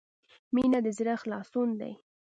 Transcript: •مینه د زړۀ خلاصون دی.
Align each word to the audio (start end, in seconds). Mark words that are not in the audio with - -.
•مینه 0.53 0.79
د 0.85 0.87
زړۀ 0.97 1.13
خلاصون 1.23 1.69
دی. 1.81 1.93